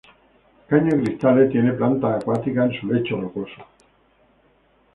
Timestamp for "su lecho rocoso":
2.81-3.63